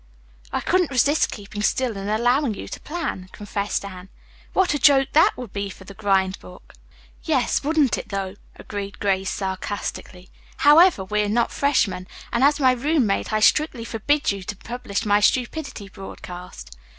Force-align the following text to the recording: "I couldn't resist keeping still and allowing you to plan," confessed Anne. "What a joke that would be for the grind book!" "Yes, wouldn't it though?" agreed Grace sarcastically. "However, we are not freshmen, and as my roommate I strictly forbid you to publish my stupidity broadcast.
"I 0.51 0.61
couldn't 0.61 0.89
resist 0.89 1.29
keeping 1.29 1.61
still 1.61 1.95
and 1.95 2.09
allowing 2.09 2.55
you 2.55 2.67
to 2.67 2.79
plan," 2.79 3.29
confessed 3.33 3.85
Anne. 3.85 4.09
"What 4.51 4.73
a 4.73 4.79
joke 4.79 5.09
that 5.13 5.33
would 5.37 5.53
be 5.53 5.69
for 5.69 5.83
the 5.83 5.93
grind 5.93 6.39
book!" 6.39 6.73
"Yes, 7.23 7.63
wouldn't 7.63 7.99
it 7.99 8.09
though?" 8.09 8.33
agreed 8.55 8.99
Grace 8.99 9.29
sarcastically. 9.29 10.31
"However, 10.57 11.03
we 11.03 11.21
are 11.21 11.29
not 11.29 11.51
freshmen, 11.51 12.07
and 12.33 12.43
as 12.43 12.59
my 12.59 12.71
roommate 12.71 13.31
I 13.31 13.41
strictly 13.41 13.85
forbid 13.85 14.31
you 14.31 14.41
to 14.41 14.55
publish 14.55 15.05
my 15.05 15.19
stupidity 15.19 15.87
broadcast. 15.87 16.75